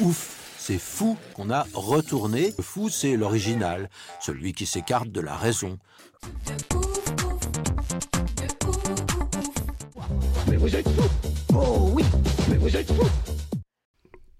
Ouf, 0.00 0.54
c'est 0.58 0.78
fou 0.78 1.16
qu'on 1.34 1.50
a 1.50 1.66
retourné. 1.74 2.52
Le 2.58 2.62
fou, 2.62 2.88
c'est 2.88 3.16
l'original, 3.16 3.88
celui 4.20 4.52
qui 4.52 4.66
s'écarte 4.66 5.08
de 5.08 5.20
la 5.20 5.34
raison. 5.36 5.78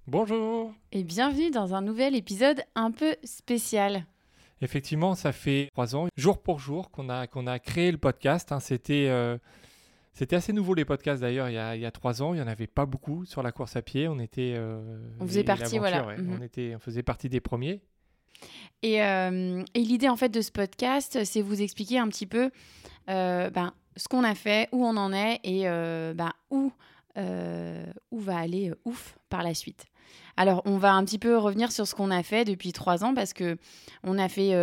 Bonjour. 0.06 0.72
Et 0.92 1.04
bienvenue 1.04 1.50
dans 1.50 1.74
un 1.74 1.82
nouvel 1.82 2.14
épisode 2.14 2.62
un 2.74 2.90
peu 2.90 3.16
spécial. 3.24 4.04
Effectivement, 4.62 5.14
ça 5.14 5.32
fait 5.32 5.68
trois 5.72 5.96
ans, 5.96 6.08
jour 6.16 6.40
pour 6.40 6.58
jour, 6.58 6.90
qu'on 6.90 7.08
a, 7.08 7.26
qu'on 7.26 7.46
a 7.46 7.58
créé 7.58 7.90
le 7.92 7.98
podcast. 7.98 8.52
hein. 8.52 8.60
C'était, 8.60 9.06
euh, 9.08 9.36
c'était 10.16 10.34
assez 10.34 10.52
nouveau 10.52 10.72
les 10.74 10.84
podcasts 10.86 11.20
d'ailleurs 11.20 11.48
il 11.50 11.52
y, 11.54 11.58
a, 11.58 11.76
il 11.76 11.82
y 11.82 11.86
a 11.86 11.90
trois 11.90 12.22
ans. 12.22 12.32
Il 12.32 12.38
n'y 12.38 12.42
en 12.42 12.48
avait 12.48 12.66
pas 12.66 12.86
beaucoup 12.86 13.24
sur 13.26 13.42
la 13.42 13.52
course 13.52 13.76
à 13.76 13.82
pied. 13.82 14.08
On 14.08 14.18
était. 14.18 14.54
euh, 14.56 14.98
On 15.20 15.26
faisait 15.26 15.44
partie, 15.44 15.78
voilà. 15.78 15.98
l'aventure, 15.98 16.24
ouais. 16.24 16.36
On, 16.40 16.42
était, 16.42 16.72
on 16.74 16.78
faisait 16.78 17.02
partie 17.02 17.28
des 17.28 17.40
premiers. 17.40 17.82
Et, 18.82 19.02
euh, 19.02 19.62
et 19.74 19.80
l'idée 19.80 20.08
en 20.08 20.16
fait 20.16 20.30
de 20.30 20.40
ce 20.40 20.50
podcast, 20.50 21.22
c'est 21.24 21.42
vous 21.42 21.60
expliquer 21.62 21.98
un 21.98 22.08
petit 22.08 22.26
peu 22.26 22.50
euh, 23.08 23.50
ben, 23.50 23.72
ce 23.96 24.08
qu'on 24.08 24.24
a 24.24 24.34
fait, 24.34 24.68
où 24.72 24.84
on 24.84 24.96
en 24.96 25.12
est 25.12 25.40
et 25.44 25.68
euh, 25.68 26.12
ben, 26.14 26.32
où, 26.50 26.72
où 27.16 28.18
va 28.18 28.36
aller 28.38 28.72
ouf 28.84 29.16
par 29.28 29.42
la 29.42 29.54
suite. 29.54 29.86
Alors 30.36 30.62
on 30.66 30.76
va 30.78 30.92
un 30.92 31.04
petit 31.04 31.18
peu 31.18 31.36
revenir 31.38 31.72
sur 31.72 31.86
ce 31.86 31.94
qu'on 31.94 32.10
a 32.10 32.22
fait 32.22 32.44
depuis 32.44 32.72
trois 32.72 33.04
ans 33.04 33.14
parce 33.14 33.32
que 33.32 33.56
on 34.02 34.18
a 34.18 34.28
fait, 34.28 34.54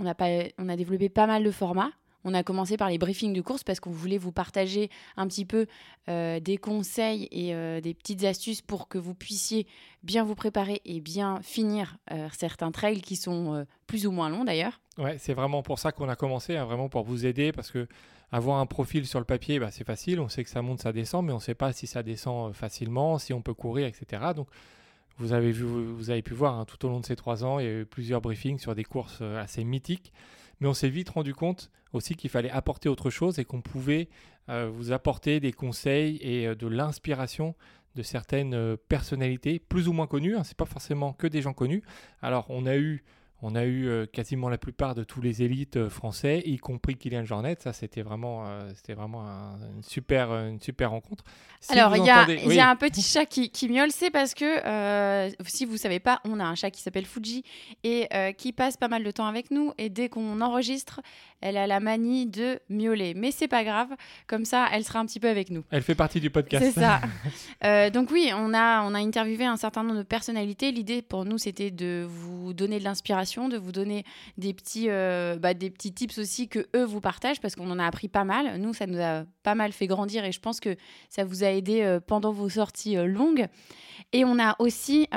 on 0.00 0.06
a 0.06 0.14
pas, 0.14 0.28
on 0.58 0.68
a 0.68 0.76
développé 0.76 1.08
pas 1.08 1.26
mal 1.26 1.42
de 1.42 1.50
formats. 1.50 1.90
On 2.28 2.34
a 2.34 2.42
commencé 2.42 2.76
par 2.76 2.90
les 2.90 2.98
briefings 2.98 3.32
de 3.32 3.40
course 3.40 3.62
parce 3.62 3.78
qu'on 3.78 3.92
voulait 3.92 4.18
vous 4.18 4.32
partager 4.32 4.90
un 5.16 5.28
petit 5.28 5.44
peu 5.44 5.66
euh, 6.08 6.40
des 6.40 6.56
conseils 6.56 7.28
et 7.30 7.54
euh, 7.54 7.80
des 7.80 7.94
petites 7.94 8.24
astuces 8.24 8.62
pour 8.62 8.88
que 8.88 8.98
vous 8.98 9.14
puissiez 9.14 9.68
bien 10.02 10.24
vous 10.24 10.34
préparer 10.34 10.82
et 10.84 11.00
bien 11.00 11.40
finir 11.42 11.98
euh, 12.10 12.26
certains 12.36 12.72
trails 12.72 13.00
qui 13.00 13.14
sont 13.14 13.64
plus 13.86 14.08
ou 14.08 14.10
moins 14.10 14.28
longs 14.28 14.42
d'ailleurs. 14.42 14.80
Ouais, 14.98 15.18
c'est 15.18 15.34
vraiment 15.34 15.62
pour 15.62 15.78
ça 15.78 15.92
qu'on 15.92 16.08
a 16.08 16.16
commencé, 16.16 16.56
hein, 16.56 16.64
vraiment 16.64 16.88
pour 16.88 17.04
vous 17.04 17.26
aider, 17.26 17.52
parce 17.52 17.70
que 17.70 17.86
avoir 18.32 18.58
un 18.58 18.66
profil 18.66 19.06
sur 19.06 19.20
le 19.20 19.24
papier, 19.24 19.60
bah, 19.60 19.70
c'est 19.70 19.86
facile, 19.86 20.18
on 20.18 20.28
sait 20.28 20.42
que 20.42 20.50
ça 20.50 20.62
monte, 20.62 20.80
ça 20.80 20.92
descend, 20.92 21.24
mais 21.24 21.32
on 21.32 21.36
ne 21.36 21.40
sait 21.40 21.54
pas 21.54 21.72
si 21.72 21.86
ça 21.86 22.02
descend 22.02 22.52
facilement, 22.54 23.18
si 23.18 23.34
on 23.34 23.40
peut 23.40 23.54
courir, 23.54 23.86
etc. 23.86 24.32
Donc, 24.34 24.48
vous 25.18 25.32
avez, 25.32 25.52
vu, 25.52 25.64
vous 25.64 26.10
avez 26.10 26.22
pu 26.22 26.34
voir 26.34 26.58
hein, 26.58 26.64
tout 26.64 26.84
au 26.86 26.88
long 26.88 26.98
de 26.98 27.06
ces 27.06 27.14
trois 27.14 27.44
ans, 27.44 27.60
il 27.60 27.66
y 27.66 27.68
a 27.68 27.72
eu 27.82 27.86
plusieurs 27.86 28.20
briefings 28.20 28.58
sur 28.58 28.74
des 28.74 28.84
courses 28.84 29.22
assez 29.22 29.62
mythiques, 29.62 30.12
mais 30.60 30.68
on 30.68 30.74
s'est 30.74 30.88
vite 30.88 31.10
rendu 31.10 31.34
compte 31.34 31.70
aussi 31.92 32.14
qu'il 32.14 32.30
fallait 32.30 32.50
apporter 32.50 32.88
autre 32.88 33.10
chose 33.10 33.38
et 33.38 33.44
qu'on 33.44 33.62
pouvait 33.62 34.08
euh, 34.48 34.70
vous 34.72 34.92
apporter 34.92 35.40
des 35.40 35.52
conseils 35.52 36.18
et 36.20 36.46
euh, 36.46 36.54
de 36.54 36.66
l'inspiration 36.66 37.54
de 37.94 38.02
certaines 38.02 38.54
euh, 38.54 38.76
personnalités 38.88 39.58
plus 39.58 39.88
ou 39.88 39.92
moins 39.92 40.06
connues. 40.06 40.36
Hein, 40.36 40.44
c'est 40.44 40.56
pas 40.56 40.66
forcément 40.66 41.12
que 41.12 41.26
des 41.26 41.42
gens 41.42 41.54
connus. 41.54 41.82
Alors, 42.22 42.46
on 42.48 42.66
a 42.66 42.76
eu 42.76 43.02
on 43.42 43.54
a 43.54 43.64
eu 43.64 43.86
euh, 43.86 44.06
quasiment 44.06 44.48
la 44.48 44.58
plupart 44.58 44.94
de 44.94 45.04
tous 45.04 45.20
les 45.20 45.42
élites 45.42 45.76
euh, 45.76 45.90
français, 45.90 46.42
y 46.46 46.56
compris 46.56 46.96
Kylian 46.96 47.24
Jornet. 47.24 47.56
Ça, 47.60 47.72
c'était 47.72 48.02
vraiment, 48.02 48.44
euh, 48.46 48.70
c'était 48.74 48.94
vraiment 48.94 49.26
un- 49.28 49.58
une, 49.76 49.82
super, 49.82 50.30
une 50.32 50.58
super 50.60 50.90
rencontre. 50.90 51.22
Si 51.60 51.72
Alors 51.72 51.94
il 51.96 52.04
y, 52.04 52.10
a- 52.10 52.22
entendez- 52.22 52.40
il 52.42 52.48
oui, 52.48 52.56
y 52.56 52.60
a 52.60 52.70
un 52.70 52.76
petit 52.76 53.02
chat 53.02 53.26
qui, 53.26 53.50
qui 53.50 53.68
miaule, 53.68 53.90
c'est 53.90 54.10
parce 54.10 54.32
que 54.34 54.44
euh, 54.66 55.30
si 55.46 55.64
vous 55.66 55.76
savez 55.76 56.00
pas, 56.00 56.20
on 56.24 56.40
a 56.40 56.44
un 56.44 56.54
chat 56.54 56.70
qui 56.70 56.80
s'appelle 56.80 57.04
Fuji 57.06 57.44
et 57.84 58.06
euh, 58.14 58.32
qui 58.32 58.52
passe 58.52 58.76
pas 58.76 58.88
mal 58.88 59.04
de 59.04 59.10
temps 59.10 59.26
avec 59.26 59.50
nous 59.50 59.72
et 59.78 59.88
dès 59.90 60.08
qu'on 60.08 60.40
enregistre, 60.40 61.00
elle 61.42 61.56
a 61.58 61.66
la 61.66 61.80
manie 61.80 62.26
de 62.26 62.58
miauler. 62.70 63.12
Mais 63.14 63.30
c'est 63.30 63.48
pas 63.48 63.64
grave, 63.64 63.88
comme 64.26 64.44
ça 64.46 64.66
elle 64.72 64.84
sera 64.84 64.98
un 65.00 65.06
petit 65.06 65.20
peu 65.20 65.28
avec 65.28 65.50
nous. 65.50 65.62
Elle 65.70 65.82
fait 65.82 65.94
partie 65.94 66.20
du 66.20 66.30
podcast. 66.30 66.64
C'est 66.64 66.80
ça. 66.80 67.00
Donc 67.90 68.10
oui, 68.10 68.30
on 68.34 68.54
a, 68.54 68.82
on 68.82 68.94
a 68.94 68.98
interviewé 68.98 69.44
un 69.44 69.56
certain 69.56 69.82
nombre 69.82 69.98
de 69.98 70.02
personnalités. 70.04 70.72
L'idée 70.72 71.02
pour 71.02 71.24
nous, 71.24 71.38
c'était 71.38 71.70
de 71.70 72.06
vous 72.08 72.52
donner 72.54 72.78
de 72.78 72.84
l'inspiration, 72.84 73.25
de 73.26 73.56
vous 73.58 73.72
donner 73.72 74.04
des 74.38 74.54
petits, 74.54 74.88
euh, 74.88 75.36
bah, 75.36 75.54
des 75.54 75.70
petits 75.70 75.92
tips 75.92 76.18
aussi 76.18 76.48
que 76.48 76.66
eux 76.74 76.84
vous 76.84 77.00
partagent, 77.00 77.40
parce 77.40 77.56
qu'on 77.56 77.70
en 77.70 77.78
a 77.78 77.84
appris 77.84 78.08
pas 78.08 78.24
mal. 78.24 78.58
Nous, 78.58 78.72
ça 78.72 78.86
nous 78.86 79.00
a 79.00 79.24
pas 79.42 79.54
mal 79.54 79.72
fait 79.72 79.86
grandir 79.86 80.24
et 80.24 80.32
je 80.32 80.40
pense 80.40 80.60
que 80.60 80.76
ça 81.08 81.24
vous 81.24 81.44
a 81.44 81.48
aidé 81.48 81.82
euh, 81.82 82.00
pendant 82.00 82.32
vos 82.32 82.48
sorties 82.48 82.96
euh, 82.96 83.06
longues. 83.06 83.46
Et 84.12 84.24
on 84.24 84.38
a 84.38 84.54
aussi 84.60 85.08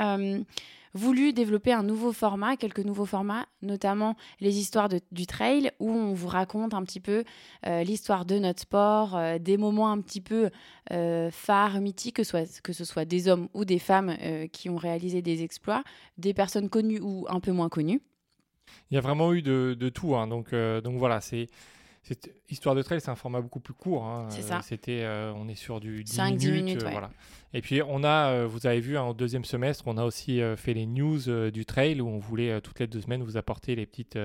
voulu 0.94 1.32
développer 1.32 1.72
un 1.72 1.82
nouveau 1.82 2.12
format, 2.12 2.56
quelques 2.56 2.80
nouveaux 2.80 3.06
formats, 3.06 3.46
notamment 3.62 4.16
les 4.40 4.58
histoires 4.58 4.88
de- 4.88 5.00
du 5.12 5.26
trail, 5.26 5.70
où 5.78 5.90
on 5.90 6.12
vous 6.14 6.28
raconte 6.28 6.74
un 6.74 6.82
petit 6.84 7.00
peu 7.00 7.24
euh, 7.66 7.82
l'histoire 7.84 8.24
de 8.24 8.38
notre 8.38 8.60
sport, 8.60 9.16
euh, 9.16 9.38
des 9.38 9.56
moments 9.56 9.90
un 9.90 10.00
petit 10.00 10.20
peu 10.20 10.50
euh, 10.92 11.30
phares, 11.30 11.80
mythiques, 11.80 12.16
que, 12.16 12.24
soit, 12.24 12.60
que 12.62 12.72
ce 12.72 12.84
soit 12.84 13.04
des 13.04 13.28
hommes 13.28 13.48
ou 13.54 13.64
des 13.64 13.78
femmes 13.78 14.16
qui 14.52 14.68
ont 14.68 14.76
réalisé 14.76 15.22
des 15.22 15.42
exploits, 15.42 15.84
des 16.18 16.34
personnes 16.34 16.68
connues 16.68 17.00
ou 17.00 17.26
un 17.28 17.40
peu 17.40 17.52
moins 17.52 17.68
connues. 17.68 18.00
Il 18.90 18.94
y 18.94 18.98
a 18.98 19.00
vraiment 19.00 19.32
eu 19.32 19.42
de, 19.42 19.76
de 19.78 19.88
tout. 19.88 20.16
hein. 20.16 20.26
Donc, 20.26 20.52
donc 20.54 20.96
voilà, 20.98 21.20
c'est. 21.20 21.48
Histoire 22.48 22.74
de 22.74 22.82
trail, 22.82 23.00
c'est 23.00 23.10
un 23.10 23.14
format 23.14 23.40
beaucoup 23.40 23.60
plus 23.60 23.74
court. 23.74 24.04
hein. 24.04 24.26
C'est 24.30 24.40
Euh, 24.40 24.42
ça. 24.42 24.62
C'était, 24.62 25.02
euh, 25.02 25.32
on 25.36 25.48
est 25.48 25.54
sur 25.54 25.80
du 25.80 26.02
10 26.02 26.12
Cinq, 26.12 26.36
dix 26.36 26.46
minutes. 26.50 26.64
minutes, 26.64 26.82
euh, 26.82 26.86
ouais. 26.86 26.92
voilà. 26.92 27.10
Et 27.52 27.60
puis 27.60 27.82
on 27.86 28.02
a, 28.04 28.46
vous 28.46 28.66
avez 28.66 28.80
vu, 28.80 28.96
hein, 28.96 29.04
au 29.04 29.14
deuxième 29.14 29.44
semestre, 29.44 29.84
on 29.86 29.96
a 29.96 30.04
aussi 30.04 30.40
fait 30.56 30.72
les 30.74 30.86
news 30.86 31.50
du 31.50 31.64
trail 31.66 32.00
où 32.00 32.08
on 32.08 32.18
voulait 32.18 32.60
toutes 32.60 32.80
les 32.80 32.86
deux 32.86 33.00
semaines 33.00 33.22
vous 33.22 33.36
apporter 33.36 33.74
les 33.76 33.86
petites, 33.86 34.16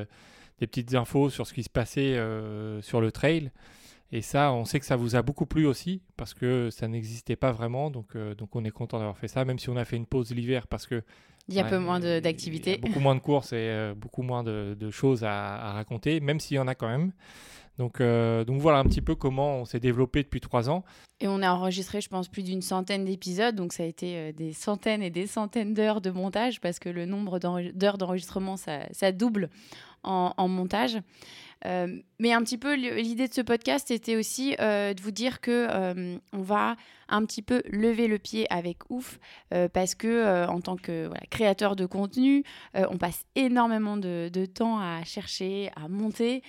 des 0.60 0.68
petites 0.68 0.94
infos 0.96 1.30
sur 1.30 1.46
ce 1.48 1.54
qui 1.54 1.64
se 1.64 1.70
passait 1.70 2.18
sur 2.82 3.02
le 3.02 3.12
trail. 3.12 3.52
Et 4.12 4.22
ça, 4.22 4.54
on 4.54 4.64
sait 4.66 4.80
que 4.80 4.86
ça 4.86 4.96
vous 4.96 5.16
a 5.16 5.24
beaucoup 5.24 5.48
plu 5.48 5.66
aussi 5.66 6.02
parce 6.16 6.34
que 6.36 6.70
ça 6.70 6.88
n'existait 6.88 7.36
pas 7.36 7.52
vraiment. 7.52 7.90
Donc, 7.90 8.16
euh, 8.16 8.36
donc 8.36 8.56
on 8.56 8.64
est 8.64 8.70
content 8.72 8.98
d'avoir 9.00 9.18
fait 9.18 9.28
ça, 9.28 9.44
même 9.46 9.58
si 9.58 9.70
on 9.70 9.76
a 9.76 9.84
fait 9.84 9.98
une 9.98 10.06
pause 10.06 10.32
l'hiver 10.32 10.68
parce 10.68 10.86
que 10.86 11.02
Il 11.50 11.56
y 11.56 11.60
a 11.60 11.64
Ouais, 11.64 11.70
peu 11.72 11.80
moins 11.80 12.00
d'activités. 12.00 12.78
Beaucoup 12.78 13.00
moins 13.00 13.16
de 13.16 13.20
courses 13.20 13.52
et 13.52 13.56
euh, 13.58 13.94
beaucoup 13.96 14.22
moins 14.22 14.44
de, 14.44 14.78
de 14.80 14.92
choses 14.92 15.24
à, 15.24 15.56
à 15.56 15.74
raconter, 15.74 16.20
même 16.20 16.40
s'il 16.40 16.56
y 16.58 16.60
en 16.60 16.68
a 16.68 16.76
quand 16.76 16.88
même. 16.88 17.12
Donc, 17.78 18.00
euh, 18.00 18.44
donc 18.46 18.62
voilà 18.62 18.80
un 18.80 18.86
petit 18.86 19.02
peu 19.02 19.16
comment 19.16 19.58
on 19.58 19.66
s'est 19.66 19.80
développé 19.80 20.24
depuis 20.24 20.42
trois 20.42 20.70
ans. 20.70 20.84
Et 21.20 21.28
on 21.28 21.42
a 21.42 21.52
enregistré, 21.52 22.02
je 22.02 22.10
pense, 22.10 22.28
plus 22.28 22.44
d'une 22.44 22.62
centaine 22.62 23.06
d'épisodes, 23.06 23.56
donc 23.56 23.74
ça 23.74 23.84
a 23.84 23.86
été 23.86 24.18
euh, 24.18 24.32
des 24.32 24.54
centaines 24.54 25.02
et 25.02 25.10
des 25.10 25.28
centaines 25.28 25.74
d'heures 25.74 26.02
de 26.02 26.10
montage, 26.10 26.60
parce 26.62 26.80
que 26.80 26.90
le 26.90 27.06
nombre 27.06 27.40
d'heures 27.40 27.98
d'enregistrement, 27.98 28.58
ça, 28.58 29.12
double 29.12 29.50
en 30.04 30.48
montage. 30.48 31.00
Euh, 31.66 31.88
mais 32.20 32.32
un 32.32 32.42
petit 32.42 32.58
peu, 32.58 32.76
l'idée 32.76 33.28
de 33.28 33.34
ce 33.34 33.42
podcast, 33.42 33.88
c'était 33.88 34.16
aussi 34.16 34.56
euh, 34.60 34.94
de 34.94 35.02
vous 35.02 35.12
dire 35.12 35.42
que 35.42 35.68
euh, 35.70 36.18
on 36.32 36.42
va 36.42 36.76
un 37.10 37.26
petit 37.26 37.42
peu 37.42 37.62
lever 37.70 38.08
le 38.08 38.18
pied 38.18 38.52
avec 38.52 38.90
ouf, 38.90 39.20
parce 39.74 39.94
que 39.94 40.48
en 40.48 40.60
tant 40.60 40.76
que 40.76 41.12
créateur 41.30 41.76
de 41.76 41.86
contenu, 41.86 42.44
on 42.74 42.98
passe 42.98 43.28
énormément 43.36 43.96
de, 43.96 44.46
temps 44.52 44.80
à 44.80 45.04
chercher, 45.04 45.70
à 45.76 45.88
monter. 45.88 46.42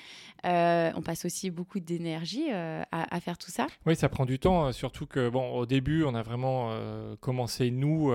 On 0.45 1.03
passe 1.05 1.27
aussi 1.27 1.51
beaucoup 1.51 1.79
d'énergie 1.79 2.51
à, 2.51 3.21
faire 3.21 3.37
tout 3.37 3.51
ça. 3.51 3.67
Oui, 3.85 3.97
ça 3.97 4.09
prend 4.09 4.25
du 4.25 4.39
temps, 4.39 4.73
surtout 4.73 5.05
que 5.05 5.29
bon, 5.29 5.51
au 5.51 5.67
début, 5.67 6.05
on 6.05 6.15
a 6.15 6.23
vraiment 6.23 6.75
commencé 7.21 7.71
nous, 7.71 8.11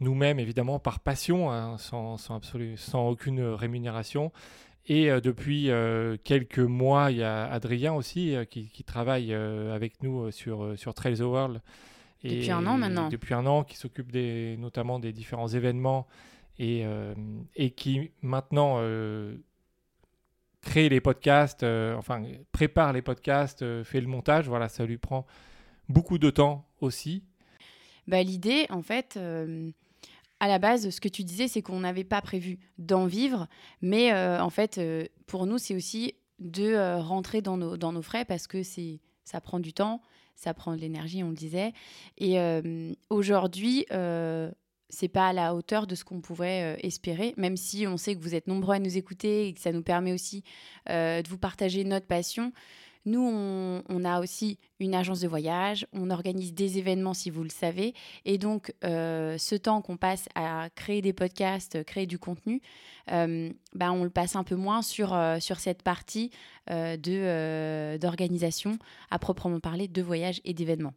nous-mêmes, 0.00 0.38
évidemment, 0.38 0.78
par 0.78 1.00
passion, 1.00 1.50
hein, 1.52 1.76
sans, 1.76 2.16
sans, 2.16 2.40
sans 2.76 3.08
aucune 3.08 3.42
rémunération. 3.42 4.32
Et 4.88 5.10
euh, 5.10 5.20
depuis 5.20 5.70
euh, 5.70 6.16
quelques 6.22 6.58
mois, 6.60 7.10
il 7.10 7.18
y 7.18 7.22
a 7.22 7.50
Adrien 7.50 7.92
aussi 7.92 8.34
euh, 8.34 8.44
qui, 8.44 8.68
qui 8.68 8.84
travaille 8.84 9.32
avec 9.34 10.02
nous 10.02 10.30
sur, 10.30 10.78
sur 10.78 10.94
Trails 10.94 11.16
the 11.18 11.22
World. 11.22 11.60
Et- 12.22 12.36
Depuis 12.36 12.50
un 12.52 12.66
an 12.66 12.76
maintenant. 12.76 13.08
Depuis 13.08 13.34
un 13.34 13.46
an, 13.46 13.64
qui 13.64 13.76
s'occupe 13.76 14.10
des, 14.12 14.56
notamment 14.58 14.98
des 14.98 15.12
différents 15.12 15.48
événements 15.48 16.06
et, 16.58 16.84
et 17.54 17.70
qui 17.72 18.10
maintenant 18.22 18.80
crée 20.62 20.88
les 20.88 21.00
podcasts, 21.00 21.62
enfin 21.64 22.22
prépare 22.52 22.92
les 22.92 23.02
podcasts, 23.02 23.82
fait 23.84 24.00
le 24.00 24.06
montage. 24.08 24.48
Voilà, 24.48 24.68
ça 24.68 24.84
lui 24.86 24.96
prend 24.98 25.26
beaucoup 25.88 26.18
de 26.18 26.30
temps 26.30 26.66
aussi. 26.80 27.22
Bah, 28.08 28.22
L'idée, 28.22 28.66
en 28.70 28.82
fait, 28.82 29.18
à 30.40 30.48
la 30.48 30.58
base, 30.58 30.90
ce 30.90 31.00
que 31.00 31.08
tu 31.08 31.24
disais, 31.24 31.48
c'est 31.48 31.62
qu'on 31.62 31.80
n'avait 31.80 32.04
pas 32.04 32.20
prévu 32.20 32.58
d'en 32.78 33.06
vivre, 33.06 33.48
mais 33.80 34.12
euh, 34.12 34.40
en 34.40 34.50
fait, 34.50 34.78
euh, 34.78 35.06
pour 35.26 35.46
nous, 35.46 35.58
c'est 35.58 35.74
aussi 35.74 36.14
de 36.38 36.64
euh, 36.64 36.98
rentrer 36.98 37.40
dans 37.40 37.56
nos, 37.56 38.02
frais 38.02 38.24
parce 38.24 38.46
que 38.46 38.62
c'est 38.62 39.00
ça 39.24 39.40
prend 39.40 39.58
du 39.58 39.72
temps, 39.72 40.02
ça 40.34 40.52
prend 40.54 40.76
de 40.76 40.80
l'énergie, 40.80 41.22
on 41.24 41.30
le 41.30 41.34
disait. 41.34 41.72
Et 42.18 42.36
aujourd'hui, 43.10 43.86
c'est 44.88 45.08
pas 45.08 45.28
à 45.28 45.32
la 45.32 45.54
hauteur 45.56 45.88
de 45.88 45.96
ce 45.96 46.04
qu'on 46.04 46.20
pourrait 46.20 46.78
espérer, 46.80 47.34
même 47.36 47.56
si 47.56 47.88
on 47.88 47.96
sait 47.96 48.14
que 48.14 48.20
vous 48.20 48.36
êtes 48.36 48.46
nombreux 48.46 48.76
à 48.76 48.78
nous 48.78 48.96
écouter 48.96 49.48
et 49.48 49.54
que 49.54 49.60
ça 49.60 49.72
nous 49.72 49.82
permet 49.82 50.12
aussi 50.12 50.44
de 50.88 51.28
vous 51.28 51.38
partager 51.38 51.82
notre 51.82 52.06
passion. 52.06 52.52
Nous, 53.06 53.82
on, 53.88 54.04
a 54.04 54.20
aussi 54.20 54.58
une 54.80 54.92
agence 54.92 55.20
de 55.20 55.28
voyage, 55.28 55.86
on 55.92 56.10
organise 56.10 56.52
des 56.52 56.78
événements 56.78 57.14
si 57.14 57.30
vous 57.30 57.44
le 57.44 57.50
savez. 57.50 57.94
Et 58.24 58.36
donc, 58.36 58.74
euh, 58.84 59.38
ce 59.38 59.54
temps 59.54 59.80
qu'on 59.80 59.96
passe 59.96 60.28
à 60.34 60.70
créer 60.74 61.02
des 61.02 61.12
podcasts, 61.12 61.84
créer 61.84 62.06
du 62.06 62.18
contenu, 62.18 62.60
euh, 63.12 63.52
bah, 63.74 63.92
on 63.92 64.02
le 64.02 64.10
passe 64.10 64.34
un 64.34 64.42
peu 64.42 64.56
moins 64.56 64.82
sur, 64.82 65.14
euh, 65.14 65.38
sur 65.38 65.60
cette 65.60 65.84
partie 65.84 66.32
d'organisation, 66.68 68.76
à 69.12 69.20
proprement 69.20 69.60
parler, 69.60 69.86
de 69.86 70.02
voyage 70.02 70.40
et 70.44 70.52
d'événements. 70.52 70.94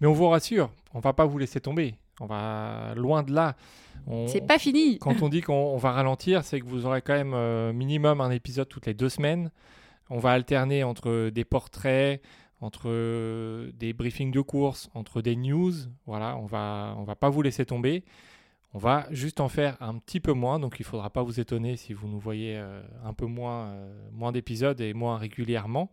Mais 0.00 0.08
on 0.08 0.12
vous 0.12 0.28
rassure, 0.28 0.72
on 0.94 0.98
va 0.98 1.12
pas 1.12 1.26
vous 1.26 1.38
laisser 1.38 1.60
tomber. 1.60 1.94
On 2.18 2.26
va 2.26 2.92
loin 2.96 3.22
de 3.22 3.32
là. 3.32 3.54
C'est 4.26 4.44
pas 4.44 4.58
fini. 4.58 4.98
Quand 4.98 5.22
on 5.22 5.28
dit 5.28 5.42
qu'on 5.42 5.76
va 5.76 5.92
ralentir, 5.92 6.42
c'est 6.42 6.58
que 6.58 6.66
vous 6.66 6.86
aurez 6.86 7.02
quand 7.02 7.14
même 7.14 7.72
minimum 7.72 8.20
un 8.20 8.32
épisode 8.32 8.68
toutes 8.68 8.86
les 8.86 8.94
deux 8.94 9.10
semaines. 9.10 9.52
On 10.10 10.18
va 10.18 10.32
alterner 10.32 10.84
entre 10.84 11.30
des 11.30 11.44
portraits, 11.44 12.20
entre 12.60 13.70
des 13.78 13.92
briefings 13.92 14.32
de 14.32 14.40
course, 14.40 14.90
entre 14.94 15.22
des 15.22 15.36
news. 15.36 15.72
Voilà, 16.06 16.36
on 16.36 16.46
va, 16.46 16.94
on 16.98 17.04
va 17.04 17.16
pas 17.16 17.30
vous 17.30 17.42
laisser 17.42 17.64
tomber. 17.64 18.04
On 18.72 18.78
va 18.78 19.06
juste 19.10 19.40
en 19.40 19.48
faire 19.48 19.76
un 19.80 19.98
petit 19.98 20.20
peu 20.20 20.32
moins, 20.32 20.60
donc 20.60 20.78
il 20.78 20.82
ne 20.82 20.86
faudra 20.86 21.10
pas 21.10 21.22
vous 21.22 21.40
étonner 21.40 21.76
si 21.76 21.92
vous 21.92 22.06
nous 22.06 22.20
voyez 22.20 22.56
euh, 22.56 22.82
un 23.04 23.12
peu 23.12 23.26
moins, 23.26 23.70
euh, 23.70 24.08
moins 24.12 24.30
d'épisodes 24.30 24.80
et 24.80 24.94
moins 24.94 25.16
régulièrement. 25.16 25.90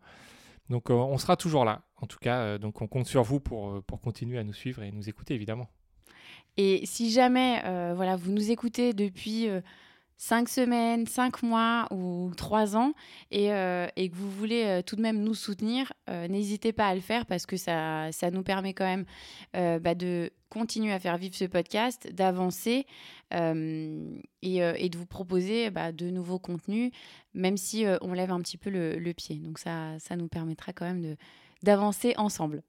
Donc 0.70 0.92
euh, 0.92 0.94
on 0.94 1.18
sera 1.18 1.38
toujours 1.38 1.66
là, 1.66 1.82
en 1.96 2.06
tout 2.06 2.20
cas, 2.20 2.60
donc 2.60 2.82
on 2.82 2.88
compte 2.88 3.08
sur 3.08 3.24
vous 3.24 3.40
pour, 3.40 3.82
pour 3.84 4.00
continuer 4.00 4.38
à 4.38 4.44
nous 4.44 4.54
suivre 4.54 4.84
et 4.84 4.92
nous 4.92 5.10
écouter 5.10 5.34
évidemment. 5.34 5.70
Et 6.58 6.86
si 6.86 7.12
jamais 7.12 7.62
voilà, 7.96 8.16
vous 8.16 8.32
nous 8.32 8.52
écoutez 8.52 8.94
depuis 8.94 9.48
cinq 10.18 10.50
semaines, 10.50 11.06
cinq 11.06 11.44
mois 11.44 11.88
ou 11.92 12.32
trois 12.36 12.76
ans 12.76 12.94
et, 13.30 13.54
euh, 13.54 13.88
et 13.96 14.10
que 14.10 14.16
vous 14.16 14.30
voulez 14.30 14.64
euh, 14.66 14.82
tout 14.82 14.96
de 14.96 15.02
même 15.02 15.22
nous 15.22 15.36
soutenir, 15.36 15.94
euh, 16.10 16.28
n'hésitez 16.28 16.74
pas 16.74 16.88
à 16.88 16.96
le 16.96 17.02
faire 17.02 17.28
parce 17.28 17.46
que 17.46 17.56
ça, 17.56 18.12
ça 18.12 18.32
nous 18.32 18.44
permet 18.44 18.74
quand 18.74 18.86
même 18.86 19.06
bah, 19.54 19.96
de 19.96 20.32
continuer 20.50 20.94
à 20.94 21.00
faire 21.00 21.18
vivre 21.18 21.36
ce 21.36 21.46
podcast, 21.46 22.12
d'avancer 22.14 22.86
et, 23.32 24.58
et, 24.58 24.90
de 24.90 24.98
vous 24.98 25.06
proposer 25.06 25.70
bah, 25.70 25.92
de 25.92 26.10
nouveaux 26.10 26.40
contenus, 26.40 26.92
même 27.34 27.58
si 27.58 27.86
on 28.02 28.14
lève 28.14 28.32
un 28.32 28.40
petit 28.42 28.58
peu 28.58 28.70
le, 28.70 29.12
pied. 29.14 29.38
Donc 29.38 29.60
ça, 29.60 30.00
ça 30.00 30.16
nous 30.16 30.28
permettra 30.28 30.74
quand 30.74 30.86
même 30.86 31.16
d'avancer 31.64 32.14
ensemble. 32.18 32.64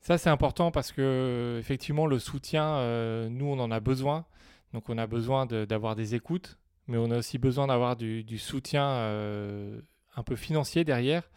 Ça, 0.00 0.18
c'est 0.18 0.30
important 0.30 0.70
parce 0.70 0.92
que 0.92 1.56
effectivement, 1.60 2.06
le 2.06 2.18
soutien, 2.18 3.28
nous, 3.30 3.46
on 3.46 3.58
en 3.58 3.70
a 3.70 3.80
besoin. 3.80 4.26
Donc 4.74 4.90
on 4.90 4.98
a 4.98 5.06
besoin 5.06 5.46
d'avoir 5.46 5.94
des 5.94 6.16
écoutes, 6.16 6.58
mais 6.88 6.98
on 6.98 7.12
a 7.12 7.18
aussi 7.18 7.38
besoin 7.38 7.68
d'avoir 7.68 7.94
du, 7.94 8.38
soutien 8.38 8.84
euh, 8.84 9.80
un 10.16 10.24
peu 10.24 10.34
financier 10.34 10.82
derrière 10.82 11.30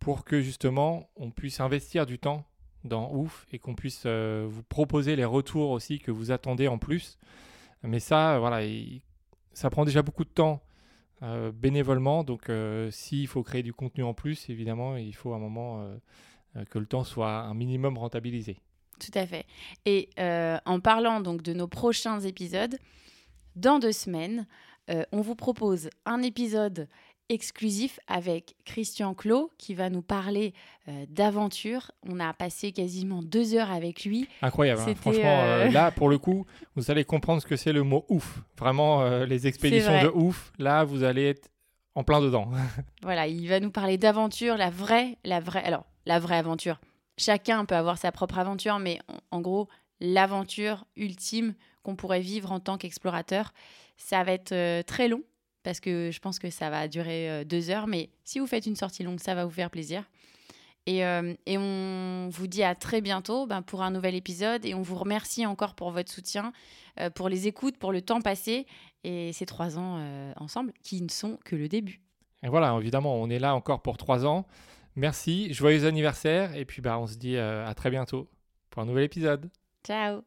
pour 0.00 0.24
que 0.24 0.40
justement 0.40 1.08
on 1.14 1.30
puisse 1.30 1.60
investir 1.60 2.06
du 2.06 2.18
temps 2.18 2.44
dans 2.82 3.12
Ouf 3.14 3.46
et 3.52 3.60
qu'on 3.60 3.76
puisse 3.76 4.02
euh, 4.06 4.48
vous 4.50 4.64
proposer 4.64 5.14
les 5.14 5.24
retours 5.24 5.70
aussi 5.70 6.00
que 6.00 6.10
vous 6.10 6.32
attendez 6.32 6.66
en 6.66 6.78
plus. 6.78 7.20
Mais 7.84 8.00
ça, 8.00 8.40
voilà, 8.40 8.66
ça 9.52 9.70
prend 9.70 9.84
déjà 9.84 10.02
beaucoup 10.02 10.24
de 10.24 10.30
temps 10.30 10.60
euh, 11.22 11.52
bénévolement. 11.52 12.24
Donc 12.24 12.50
s'il 12.90 13.28
faut 13.28 13.44
créer 13.44 13.62
du 13.62 13.72
contenu 13.72 14.02
en 14.02 14.12
plus, 14.12 14.50
évidemment, 14.50 14.96
il 14.96 15.14
faut 15.14 15.34
un 15.34 15.38
moment 15.38 15.88
que 16.68 16.80
le 16.80 16.86
temps 16.86 17.04
soit 17.04 17.42
un 17.42 17.54
minimum 17.54 17.96
rentabilisé. 17.96 18.58
Tout 19.02 19.18
à 19.18 19.26
fait. 19.26 19.46
Et 19.84 20.10
euh, 20.18 20.58
en 20.64 20.80
parlant 20.80 21.20
donc 21.20 21.42
de 21.42 21.52
nos 21.52 21.66
prochains 21.66 22.20
épisodes, 22.20 22.78
dans 23.56 23.78
deux 23.78 23.92
semaines, 23.92 24.46
euh, 24.90 25.02
on 25.12 25.20
vous 25.20 25.34
propose 25.34 25.90
un 26.06 26.22
épisode 26.22 26.88
exclusif 27.28 27.98
avec 28.06 28.54
Christian 28.64 29.14
Clot 29.14 29.50
qui 29.58 29.74
va 29.74 29.90
nous 29.90 30.02
parler 30.02 30.54
euh, 30.86 31.04
d'aventure. 31.08 31.90
On 32.08 32.20
a 32.20 32.32
passé 32.32 32.72
quasiment 32.72 33.22
deux 33.22 33.54
heures 33.54 33.72
avec 33.72 34.04
lui. 34.04 34.28
Incroyable, 34.40 34.82
hein. 34.86 34.94
franchement, 34.94 35.64
là 35.70 35.90
pour 35.96 36.08
le 36.08 36.18
coup, 36.18 36.46
vous 36.76 36.90
allez 36.90 37.04
comprendre 37.04 37.42
ce 37.42 37.46
que 37.46 37.56
c'est 37.56 37.72
le 37.72 37.82
mot 37.82 38.04
ouf. 38.08 38.40
Vraiment, 38.56 39.24
les 39.24 39.46
expéditions 39.46 40.02
de 40.02 40.08
ouf, 40.08 40.52
là 40.58 40.84
vous 40.84 41.02
allez 41.02 41.30
être 41.30 41.48
en 41.94 42.04
plein 42.04 42.20
dedans. 42.20 42.50
voilà, 43.02 43.26
il 43.26 43.48
va 43.48 43.58
nous 43.58 43.70
parler 43.70 43.98
d'aventure, 43.98 44.56
la 44.56 44.70
vraie, 44.70 45.16
la 45.24 45.40
vraie, 45.40 45.64
alors 45.64 45.86
la 46.06 46.18
vraie 46.18 46.36
aventure 46.36 46.78
chacun 47.16 47.64
peut 47.64 47.74
avoir 47.74 47.98
sa 47.98 48.12
propre 48.12 48.38
aventure, 48.38 48.78
mais 48.78 48.98
en, 49.30 49.40
gros, 49.40 49.68
l'aventure 50.00 50.84
ultime 50.96 51.54
qu'on 51.82 51.96
pourrait 51.96 52.20
vivre 52.20 52.52
en 52.52 52.60
tant 52.60 52.78
qu'explorateur, 52.78 53.52
ça 53.96 54.22
va 54.24 54.32
être 54.32 54.52
euh, 54.52 54.82
très 54.82 55.08
long 55.08 55.22
parce 55.62 55.78
que 55.78 56.10
je 56.12 56.18
pense 56.18 56.38
que 56.38 56.50
ça 56.50 56.70
va 56.70 56.88
durer 56.88 57.30
euh, 57.30 57.44
deux 57.44 57.70
heures. 57.70 57.86
Mais 57.86 58.10
si 58.24 58.38
vous 58.38 58.46
faites 58.46 58.66
une 58.66 58.76
sortie 58.76 59.02
longue, 59.02 59.20
ça 59.20 59.34
va 59.34 59.44
vous 59.44 59.50
faire 59.50 59.70
plaisir. 59.70 60.04
Et, 60.86 61.04
euh, 61.04 61.34
on 61.48 62.28
vous 62.32 62.48
dit 62.48 62.64
à 62.64 62.74
très 62.74 63.00
bientôt 63.00 63.46
ben, 63.46 63.62
pour 63.62 63.82
un 63.82 63.92
nouvel 63.92 64.16
épisode 64.16 64.64
et 64.64 64.74
on 64.74 64.82
vous 64.82 64.96
remercie 64.96 65.46
encore 65.46 65.74
pour 65.74 65.92
votre 65.92 66.10
soutien, 66.10 66.52
pour 67.14 67.28
les 67.28 67.46
écoutes, 67.46 67.78
pour 67.78 67.92
le 67.92 68.02
temps 68.02 68.20
passé 68.20 68.66
et 69.04 69.32
ces 69.32 69.46
trois 69.46 69.78
ans 69.78 70.04
ensemble 70.36 70.72
qui 70.82 71.00
ne 71.00 71.08
sont 71.08 71.38
que 71.44 71.54
le 71.54 71.68
début. 71.68 72.00
Et 72.42 72.48
voilà, 72.48 72.76
évidemment, 72.80 73.14
on 73.14 73.30
est 73.30 73.38
là 73.38 73.54
encore 73.54 73.80
pour 73.80 73.96
trois 73.96 74.26
ans. 74.26 74.44
Merci, 74.96 75.52
joyeux 75.54 75.86
anniversaire 75.86 76.54
et 76.54 76.64
puis 76.64 76.82
bah, 76.82 76.98
on 76.98 77.06
se 77.06 77.16
dit 77.16 77.36
euh, 77.36 77.66
à 77.66 77.74
très 77.74 77.90
bientôt 77.90 78.28
pour 78.70 78.82
un 78.82 78.86
nouvel 78.86 79.04
épisode. 79.04 79.50
Ciao 79.84 80.22